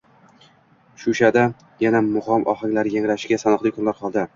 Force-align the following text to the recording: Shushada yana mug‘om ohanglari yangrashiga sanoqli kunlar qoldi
Shushada 1.03 1.43
yana 1.85 2.03
mug‘om 2.09 2.49
ohanglari 2.55 2.99
yangrashiga 2.99 3.45
sanoqli 3.49 3.79
kunlar 3.79 4.05
qoldi 4.07 4.27